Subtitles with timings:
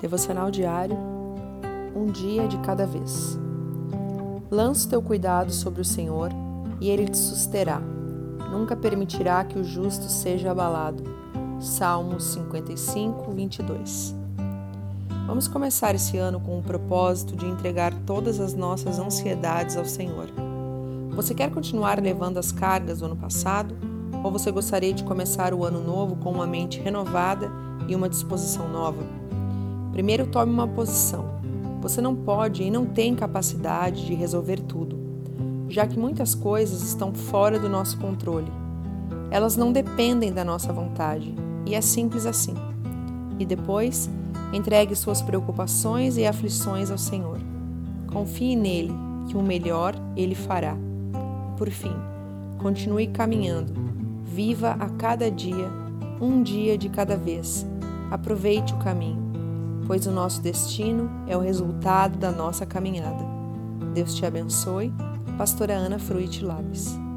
[0.00, 0.96] Devocional diário,
[1.94, 3.36] um dia de cada vez.
[4.48, 6.30] Lança teu cuidado sobre o Senhor
[6.80, 7.80] e ele te susterá.
[8.50, 11.02] Nunca permitirá que o justo seja abalado.
[11.60, 14.14] Salmos 55, 22.
[15.26, 20.28] Vamos começar esse ano com o propósito de entregar todas as nossas ansiedades ao Senhor.
[21.10, 23.76] Você quer continuar levando as cargas do ano passado?
[24.22, 27.50] Ou você gostaria de começar o ano novo com uma mente renovada
[27.88, 29.27] e uma disposição nova?
[29.98, 31.24] Primeiro, tome uma posição.
[31.80, 34.96] Você não pode e não tem capacidade de resolver tudo,
[35.68, 38.46] já que muitas coisas estão fora do nosso controle.
[39.28, 41.34] Elas não dependem da nossa vontade,
[41.66, 42.54] e é simples assim.
[43.40, 44.08] E depois,
[44.52, 47.40] entregue suas preocupações e aflições ao Senhor.
[48.06, 48.94] Confie nele,
[49.26, 50.76] que o melhor ele fará.
[51.56, 51.96] Por fim,
[52.58, 53.72] continue caminhando.
[54.22, 55.68] Viva a cada dia,
[56.20, 57.66] um dia de cada vez.
[58.12, 59.27] Aproveite o caminho
[59.88, 63.24] pois o nosso destino é o resultado da nossa caminhada.
[63.94, 64.92] Deus te abençoe.
[65.38, 67.07] Pastora Ana Fruit Labes.